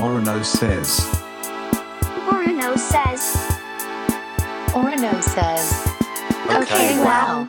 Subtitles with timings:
[0.00, 1.00] Orono says.
[2.28, 3.36] Orono says.
[4.72, 5.96] Orono says.
[6.50, 7.48] Okay, wow.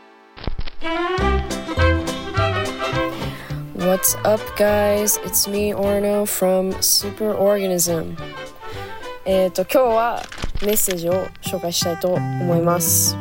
[3.76, 5.18] What's up, guys?
[5.24, 8.18] It's me, Orno from Superorganism.
[9.26, 10.24] えっと、今日は
[10.66, 13.18] メッセージを紹介したいと思います。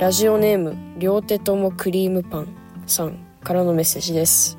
[0.00, 2.48] ラジオネーム、両手ともクリームパン
[2.86, 4.58] さんからのメッセージです。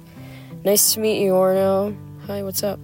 [0.64, 1.94] Nice to meet you, Orno.
[2.28, 2.80] Hi, what's up?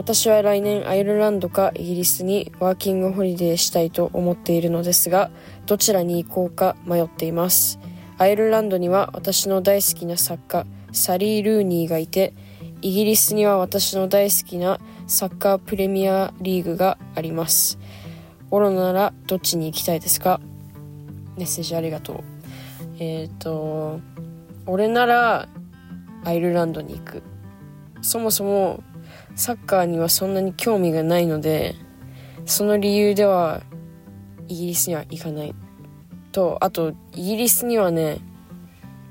[0.00, 5.30] 私は来年アイルランドかイギリスにワーキングホリデーしたいと思っているのですが、
[5.66, 7.78] どちらに行こうか迷っています。
[8.16, 12.32] アイルランドには私の大好きな作家、サリー・ルーニーがいて、
[12.80, 17.78] イギリスには私の大好きなサッカープレミアリーグがあります。
[18.50, 20.40] オロならどっちに行きたいですか？
[21.36, 22.16] メッセージありがとう。
[22.98, 24.00] えっ、と、
[24.64, 25.46] 俺なら
[26.24, 27.22] アイルランドに行く。
[28.00, 28.82] そもそも
[29.36, 31.74] サッカーにはそんなに興味がないので、
[32.46, 33.62] その理由では
[34.48, 35.54] イギリスには行かない。
[36.32, 38.18] と、あと、イギリスにはね、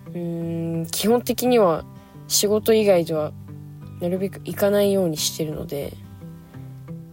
[0.08, 1.86] うーん、基本的には
[2.28, 3.32] 仕事以外では
[4.02, 5.94] なるべく行かないようにしてるので、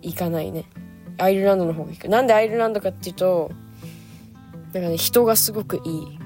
[0.03, 0.64] 行かないね。
[1.19, 2.08] アイルランドの方が行く。
[2.08, 3.50] なんでアイルランドかっていうと、
[4.72, 6.19] なんかね、人がすごくいい。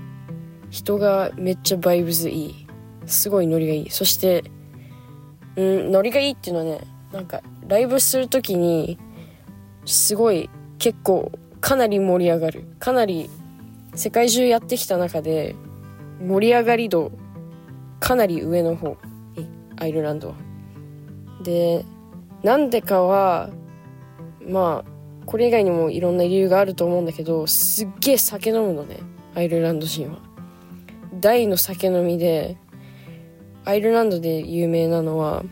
[0.70, 2.66] 人がめっちゃバイブズいい。
[3.06, 3.90] すごいノリがいい。
[3.90, 4.44] そして、
[5.56, 6.80] うん、ノリがいいっていうのはね、
[7.12, 8.98] なんか、ライブするときに、
[9.84, 10.48] すごい、
[10.78, 12.64] 結構、かなり盛り上がる。
[12.78, 13.28] かなり、
[13.94, 15.56] 世界中やってきた中で、
[16.24, 17.12] 盛り上がり度、
[17.98, 18.96] かなり上の方。
[19.36, 19.44] え？
[19.76, 20.34] アイルランドは。
[21.42, 21.84] で、
[22.42, 23.50] なんでかは、
[24.46, 24.90] まあ、
[25.26, 28.98] これ以外にもいろんな理由があると思うんだけど、すっげえ酒飲むのね、
[29.34, 30.18] アイルランド人は。
[31.20, 32.56] 大の酒飲みで、
[33.64, 35.44] アイルランドで有名なのは、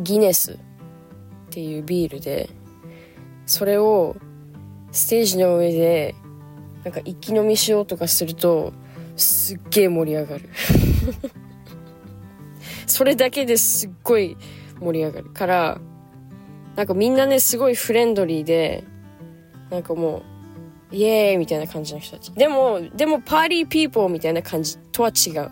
[0.00, 0.56] ギネスっ
[1.50, 2.50] ていうビールで、
[3.46, 4.16] それを
[4.92, 6.14] ステージの上で、
[6.84, 8.72] なんか一気飲みしようとかすると、
[9.16, 10.48] すっげえ盛り上がる。
[12.86, 14.36] それだけですっごい
[14.80, 15.80] 盛り上がるから、
[16.76, 18.84] なんかみんなね、すごいフレンドリーで、
[19.70, 20.22] なんかも
[20.92, 22.32] う、イエーイみたいな感じの人たち。
[22.32, 25.50] でも、でも party people みたいな感じとは違う。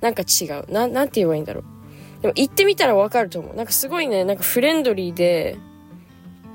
[0.00, 0.70] なんか違う。
[0.72, 2.22] な、なんて言えばいいんだろう。
[2.22, 3.56] でも行ってみたらわかると思う。
[3.56, 5.56] なんかすごいね、なんかフレンドリーで、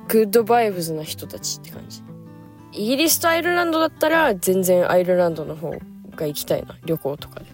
[0.08, 2.02] good vibes な人たちって感じ。
[2.74, 5.72] イギリスとアイルランドだったら、全然アイルランドの方
[6.16, 6.78] が行きたいな。
[6.86, 7.46] 旅行とかで。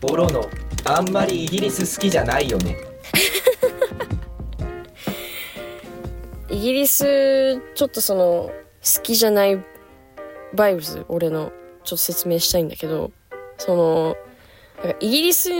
[0.00, 0.48] ボロの
[0.84, 2.76] あんまりイギリス好きじゃないよね
[6.50, 8.52] イギリス、ちょっとその、
[8.96, 9.58] 好きじゃない
[10.54, 11.50] バイブズ、俺の、
[11.82, 13.10] ちょっと説明したいんだけど、
[13.58, 14.16] その、
[15.00, 15.50] イギリス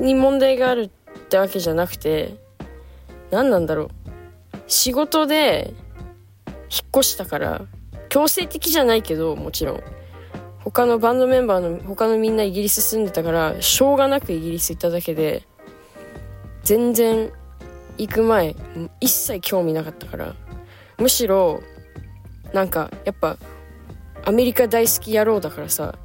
[0.00, 2.36] に問題があるってわけじゃなくて、
[3.30, 3.88] 何なんだろう。
[4.66, 5.72] 仕事で、
[6.70, 7.62] 引っ越したから、
[8.08, 9.82] 強制的じゃないけど、もちろん。
[10.64, 15.46] 他のバンドメンバーの、他のみんなイギリス住んでたから、しょうがなくイギリス行っただけで、
[16.64, 17.30] 全然
[17.98, 18.56] 行く前
[19.00, 20.34] 一切興味なかったから
[20.98, 21.62] むしろ
[22.52, 23.36] なんかやっぱ
[24.24, 25.96] アメリカ大好き野郎だからさ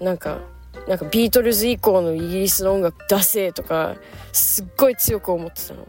[0.00, 0.40] なんか
[0.88, 3.96] なんかビートルズ以降のイギリスの音楽出せとか
[4.32, 5.86] すっごい強く思ってたの。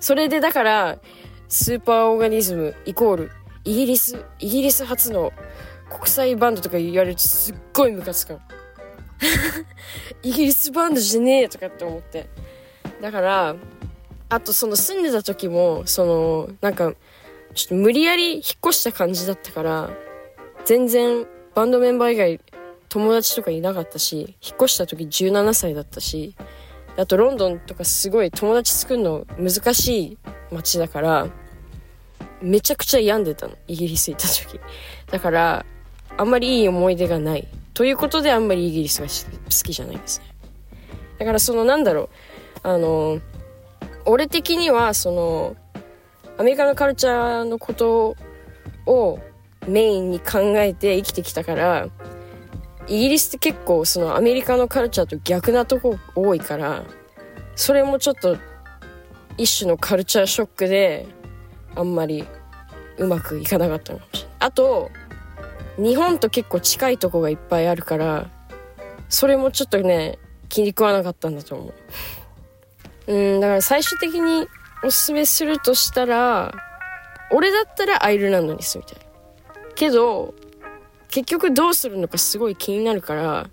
[0.00, 0.98] それでだから
[1.48, 3.30] スーパーオーガニズムイコール
[3.64, 5.32] イギリスイギリス初の
[5.90, 8.40] 国際バンドとか言われるとすっごいムカつくの。
[10.22, 12.28] イギリスバンドじゃねえとかって思って。
[13.00, 13.56] だから、
[14.28, 16.94] あとその住んでた時も、その、なんか、
[17.54, 19.90] ちょっと無理やり引っ越した感じだったから、
[20.64, 22.40] 全然バンドメンバー以外
[22.88, 26.34] 友達とかいなかったし、引っ越した時17歳だったし、
[26.96, 30.18] あとロンドンとかすごい友達作るの難しい
[30.52, 31.26] 街だから、
[32.40, 34.60] めちゃくちゃ病んでたの、イギリス行った時。
[35.10, 35.66] だから、
[36.16, 37.48] あんまりいい思い出がない。
[37.72, 40.26] ということであんまりイギリスが好きじゃないんですね。
[41.18, 42.08] だからそのなんだろう、
[42.62, 43.20] あの、
[44.04, 45.56] 俺的には、その、
[46.38, 48.16] アメリカのカルチャーのこと
[48.86, 49.18] を
[49.66, 51.88] メインに考えて生きてきたから、
[52.86, 56.84] イギリスって結構そのアメリカのカルチャーと逆なとこ多いから、
[57.56, 58.36] それもちょっと
[59.36, 61.06] 一種のカルチャーショックで、
[61.74, 62.24] あんまり
[62.98, 64.36] うまくいかなかったのかもしれない。
[64.40, 64.90] あと、
[65.76, 68.30] 日本と結構近いとこがいっぱいあるから、
[69.08, 71.72] それもちょっとね、気に食わなかったんだと思
[73.06, 73.12] う。
[73.12, 74.46] うん、だから最終的に
[74.84, 76.52] おすすめするとしたら、
[77.30, 79.06] 俺だったらアイルランドに住みたい。
[79.74, 80.34] けど、
[81.14, 83.48] 結局どうするのかすごい気になるから、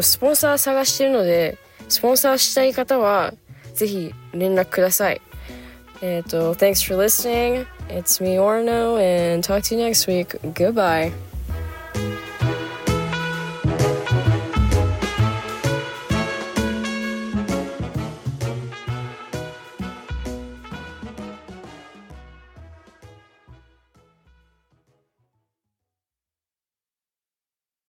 [0.02, 3.32] スポンサー探してるのでスポンサーしたい方は
[3.74, 5.20] ぜひ連絡ください
[6.02, 11.12] えっと Thanks for listening It's me Orno and talk to you next week Goodbye